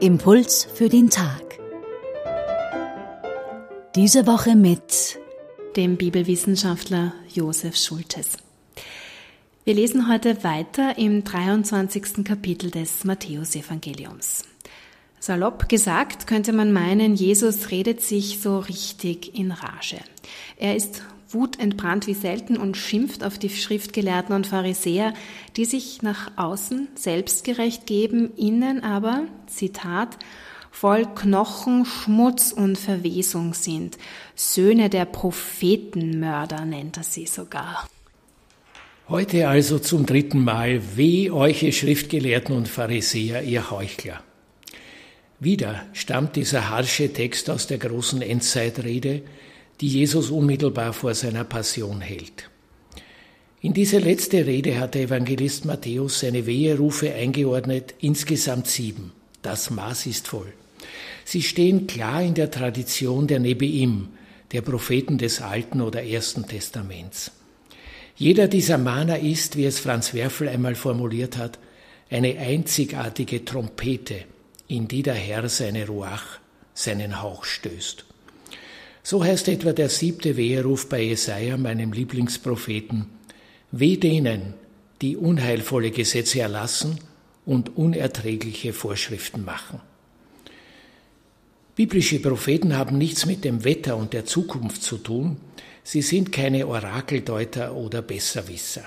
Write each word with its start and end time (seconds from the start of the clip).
Impuls 0.00 0.66
für 0.72 0.88
den 0.88 1.10
Tag. 1.10 1.58
Diese 3.94 4.26
Woche 4.26 4.56
mit 4.56 5.18
dem 5.76 5.98
Bibelwissenschaftler 5.98 7.12
Josef 7.28 7.76
Schultes. 7.76 8.38
Wir 9.64 9.74
lesen 9.74 10.10
heute 10.10 10.42
weiter 10.42 10.96
im 10.96 11.22
23. 11.24 12.24
Kapitel 12.24 12.70
des 12.70 13.04
Matthäusevangeliums. 13.04 14.44
Salopp 15.18 15.68
gesagt 15.68 16.26
könnte 16.26 16.54
man 16.54 16.72
meinen, 16.72 17.14
Jesus 17.14 17.70
redet 17.70 18.00
sich 18.00 18.40
so 18.40 18.60
richtig 18.60 19.38
in 19.38 19.52
Rage. 19.52 19.98
Er 20.56 20.74
ist 20.74 21.02
wutentbrannt 21.30 22.06
wie 22.06 22.14
selten 22.14 22.56
und 22.56 22.76
schimpft 22.76 23.24
auf 23.24 23.38
die 23.38 23.50
Schriftgelehrten 23.50 24.34
und 24.34 24.46
Pharisäer, 24.46 25.14
die 25.56 25.64
sich 25.64 26.02
nach 26.02 26.32
außen 26.36 26.88
selbstgerecht 26.94 27.86
geben, 27.86 28.32
innen 28.36 28.82
aber, 28.82 29.24
Zitat, 29.46 30.18
voll 30.70 31.06
Knochen, 31.14 31.84
Schmutz 31.84 32.52
und 32.52 32.78
Verwesung 32.78 33.54
sind. 33.54 33.98
Söhne 34.34 34.88
der 34.88 35.04
Prophetenmörder 35.04 36.64
nennt 36.64 36.96
er 36.96 37.04
sie 37.04 37.26
sogar. 37.26 37.88
Heute 39.08 39.48
also 39.48 39.80
zum 39.80 40.06
dritten 40.06 40.44
Mal, 40.44 40.80
weh 40.96 41.30
euch, 41.30 41.64
ihr 41.64 41.72
Schriftgelehrten 41.72 42.56
und 42.56 42.68
Pharisäer, 42.68 43.42
ihr 43.42 43.70
Heuchler. 43.70 44.22
Wieder 45.40 45.82
stammt 45.94 46.36
dieser 46.36 46.70
harsche 46.70 47.12
Text 47.12 47.50
aus 47.50 47.66
der 47.66 47.78
großen 47.78 48.22
Endzeitrede, 48.22 49.22
die 49.80 49.88
Jesus 49.88 50.30
unmittelbar 50.30 50.92
vor 50.92 51.14
seiner 51.14 51.44
Passion 51.44 52.00
hält. 52.00 52.50
In 53.62 53.74
diese 53.74 53.98
letzte 53.98 54.46
Rede 54.46 54.78
hat 54.78 54.94
der 54.94 55.02
Evangelist 55.02 55.64
Matthäus 55.64 56.20
seine 56.20 56.46
Weherufe 56.46 57.12
eingeordnet, 57.12 57.94
insgesamt 58.00 58.66
sieben. 58.66 59.12
Das 59.42 59.70
Maß 59.70 60.06
ist 60.06 60.28
voll. 60.28 60.52
Sie 61.24 61.42
stehen 61.42 61.86
klar 61.86 62.22
in 62.22 62.34
der 62.34 62.50
Tradition 62.50 63.26
der 63.26 63.38
Nebeim, 63.38 64.08
der 64.52 64.62
Propheten 64.62 65.18
des 65.18 65.40
Alten 65.40 65.80
oder 65.80 66.02
Ersten 66.02 66.46
Testaments. 66.46 67.32
Jeder 68.16 68.48
dieser 68.48 68.78
Mahner 68.78 69.18
ist, 69.18 69.56
wie 69.56 69.64
es 69.64 69.78
Franz 69.78 70.12
Werfel 70.12 70.48
einmal 70.48 70.74
formuliert 70.74 71.36
hat, 71.36 71.58
eine 72.10 72.38
einzigartige 72.38 73.44
Trompete, 73.44 74.24
in 74.68 74.88
die 74.88 75.02
der 75.02 75.14
Herr 75.14 75.48
seine 75.48 75.86
Ruach, 75.86 76.38
seinen 76.74 77.22
Hauch 77.22 77.44
stößt. 77.44 78.09
So 79.02 79.24
heißt 79.24 79.48
etwa 79.48 79.72
der 79.72 79.88
siebte 79.88 80.36
Weheruf 80.36 80.88
bei 80.88 81.02
Jesaja, 81.02 81.56
meinem 81.56 81.92
Lieblingspropheten. 81.92 83.06
Weh 83.72 83.96
denen, 83.96 84.54
die 85.00 85.16
unheilvolle 85.16 85.90
Gesetze 85.90 86.40
erlassen 86.40 86.98
und 87.46 87.76
unerträgliche 87.76 88.72
Vorschriften 88.72 89.44
machen. 89.44 89.80
Biblische 91.76 92.20
Propheten 92.20 92.76
haben 92.76 92.98
nichts 92.98 93.24
mit 93.24 93.44
dem 93.44 93.64
Wetter 93.64 93.96
und 93.96 94.12
der 94.12 94.26
Zukunft 94.26 94.82
zu 94.82 94.98
tun. 94.98 95.38
Sie 95.82 96.02
sind 96.02 96.30
keine 96.30 96.66
Orakeldeuter 96.66 97.74
oder 97.74 98.02
Besserwisser. 98.02 98.82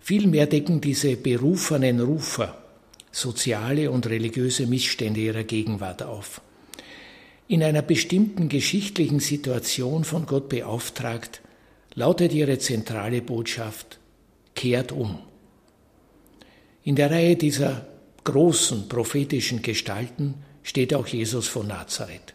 Vielmehr 0.00 0.46
decken 0.46 0.80
diese 0.80 1.16
berufenen 1.16 2.00
Rufer 2.00 2.56
soziale 3.12 3.90
und 3.90 4.06
religiöse 4.06 4.66
Missstände 4.66 5.20
ihrer 5.20 5.44
Gegenwart 5.44 6.02
auf. 6.02 6.40
In 7.50 7.64
einer 7.64 7.82
bestimmten 7.82 8.48
geschichtlichen 8.48 9.18
Situation 9.18 10.04
von 10.04 10.24
Gott 10.24 10.48
beauftragt, 10.48 11.40
lautet 11.94 12.32
ihre 12.32 12.60
zentrale 12.60 13.22
Botschaft, 13.22 13.98
kehrt 14.54 14.92
um. 14.92 15.18
In 16.84 16.94
der 16.94 17.10
Reihe 17.10 17.34
dieser 17.34 17.88
großen 18.22 18.88
prophetischen 18.88 19.62
Gestalten 19.62 20.34
steht 20.62 20.94
auch 20.94 21.08
Jesus 21.08 21.48
von 21.48 21.66
Nazareth. 21.66 22.34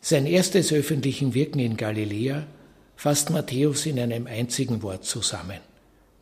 Sein 0.00 0.26
erstes 0.26 0.72
öffentlichen 0.72 1.34
Wirken 1.34 1.58
in 1.58 1.76
Galiläa 1.76 2.46
fasst 2.94 3.30
Matthäus 3.30 3.84
in 3.84 3.98
einem 3.98 4.28
einzigen 4.28 4.84
Wort 4.84 5.04
zusammen. 5.04 5.58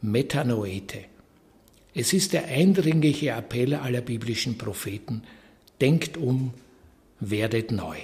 Metanoete. 0.01 1.01
Es 1.93 2.15
ist 2.15 2.33
der 2.33 2.47
eindringliche 2.47 3.33
Appell 3.33 3.75
aller 3.75 4.01
biblischen 4.01 4.57
Propheten, 4.57 5.25
denkt 5.83 6.17
um, 6.17 6.55
werdet 7.21 7.73
neu. 7.73 7.97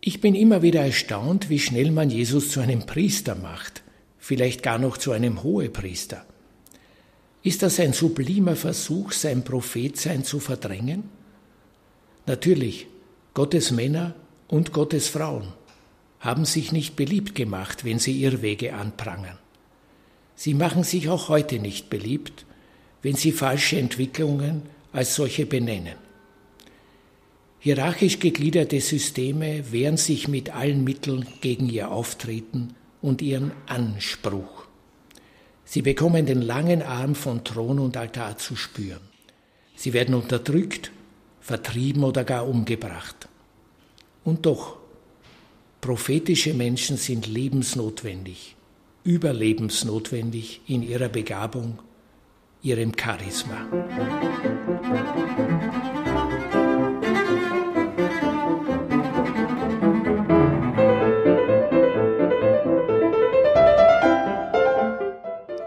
Ich 0.00 0.20
bin 0.20 0.34
immer 0.34 0.62
wieder 0.62 0.80
erstaunt, 0.82 1.50
wie 1.50 1.58
schnell 1.58 1.90
man 1.90 2.10
Jesus 2.10 2.50
zu 2.50 2.60
einem 2.60 2.86
Priester 2.86 3.34
macht, 3.34 3.82
vielleicht 4.18 4.62
gar 4.62 4.78
noch 4.78 4.96
zu 4.96 5.12
einem 5.12 5.42
Hohepriester. 5.42 6.24
Ist 7.42 7.62
das 7.62 7.80
ein 7.80 7.92
sublimer 7.92 8.56
Versuch, 8.56 9.12
sein 9.12 9.44
Prophetsein 9.44 10.24
zu 10.24 10.40
verdrängen? 10.40 11.04
Natürlich, 12.26 12.86
Gottes 13.34 13.70
Männer 13.70 14.14
und 14.48 14.72
Gottes 14.72 15.08
Frauen 15.08 15.52
haben 16.18 16.44
sich 16.44 16.70
nicht 16.70 16.96
beliebt 16.96 17.34
gemacht, 17.34 17.84
wenn 17.84 17.98
sie 17.98 18.22
Irrwege 18.22 18.74
anprangern. 18.74 19.38
Sie 20.34 20.54
machen 20.54 20.84
sich 20.84 21.08
auch 21.08 21.28
heute 21.28 21.58
nicht 21.58 21.90
beliebt, 21.90 22.44
wenn 23.02 23.16
sie 23.16 23.32
falsche 23.32 23.78
Entwicklungen 23.78 24.62
als 24.92 25.14
solche 25.14 25.46
benennen. 25.46 26.09
Hierarchisch 27.62 28.18
gegliederte 28.20 28.80
Systeme 28.80 29.70
wehren 29.70 29.98
sich 29.98 30.28
mit 30.28 30.48
allen 30.54 30.82
Mitteln 30.82 31.26
gegen 31.42 31.68
ihr 31.68 31.90
Auftreten 31.90 32.74
und 33.02 33.20
ihren 33.20 33.52
Anspruch. 33.66 34.64
Sie 35.66 35.82
bekommen 35.82 36.24
den 36.24 36.40
langen 36.40 36.82
Arm 36.82 37.14
von 37.14 37.44
Thron 37.44 37.78
und 37.78 37.98
Altar 37.98 38.38
zu 38.38 38.56
spüren. 38.56 39.02
Sie 39.76 39.92
werden 39.92 40.14
unterdrückt, 40.14 40.90
vertrieben 41.42 42.02
oder 42.02 42.24
gar 42.24 42.48
umgebracht. 42.48 43.28
Und 44.24 44.46
doch, 44.46 44.78
prophetische 45.82 46.54
Menschen 46.54 46.96
sind 46.96 47.26
lebensnotwendig, 47.26 48.56
überlebensnotwendig 49.04 50.62
in 50.66 50.82
ihrer 50.82 51.10
Begabung, 51.10 51.78
ihrem 52.62 52.92
Charisma. 52.98 53.68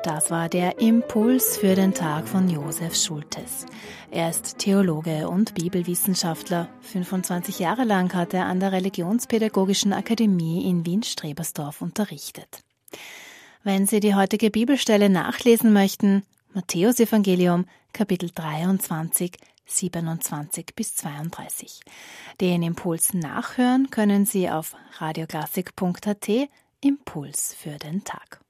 Das 0.04 0.30
war 0.30 0.50
der 0.50 0.80
Impuls 0.80 1.56
für 1.56 1.76
den 1.76 1.94
Tag 1.94 2.28
von 2.28 2.50
Josef 2.50 2.94
Schultes. 2.94 3.66
Er 4.12 4.30
ist 4.30 4.58
Theologe 4.58 5.30
und 5.30 5.56
Bibelwissenschaftler. 5.56 6.68
25 6.82 7.60
Jahre 7.60 7.86
lang 7.86 8.14
hat 8.14 8.34
er 8.34 8.46
an 8.48 8.60
der 8.60 8.74
Religionspädagogischen 8.74 9.94
Akademie 9.94 10.70
in 10.70 10.86
Wien-Strebersdorf 10.86 11.82
unterrichtet. 11.82 12.60
Wenn 13.64 13.88
Sie 13.88 14.02
die 14.02 14.14
heutige 14.14 14.52
Bibelstelle 14.52 15.10
nachlesen 15.10 15.72
möchten, 15.72 16.24
Matthäus 16.54 17.00
Evangelium, 17.00 17.66
Kapitel 17.94 18.30
23, 18.30 19.38
27 19.68 20.76
bis 20.76 20.96
32. 20.96 21.80
Den 22.42 22.62
Impuls 22.62 23.14
nachhören 23.14 23.90
können 23.90 24.26
Sie 24.26 24.50
auf 24.50 24.76
radioklassik.at 24.98 26.50
Impuls 26.82 27.56
für 27.58 27.78
den 27.78 28.04
Tag. 28.04 28.43